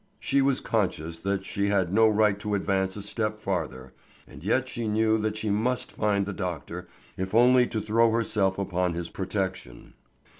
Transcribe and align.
She 0.19 0.41
was 0.41 0.61
conscious 0.61 1.19
that 1.19 1.45
she 1.45 1.67
had 1.67 1.93
no 1.93 2.07
right 2.09 2.39
to 2.39 2.55
advance 2.55 2.95
a 2.97 3.03
step 3.03 3.39
farther, 3.39 3.93
and 4.27 4.43
yet 4.43 4.67
she 4.67 4.87
knew 4.87 5.19
that 5.19 5.37
she 5.37 5.51
must 5.51 5.91
find 5.91 6.25
the 6.25 6.33
doctor, 6.33 6.87
if 7.17 7.35
only 7.35 7.67
to 7.67 7.79
throw 7.79 8.09
herself 8.09 8.57
upon 8.57 8.95
his 8.95 9.11
protection. 9.11 9.93